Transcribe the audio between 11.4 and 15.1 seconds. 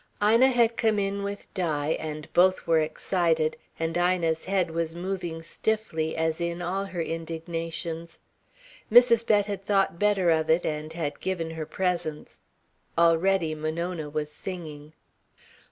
her presence. Already Monona was singing.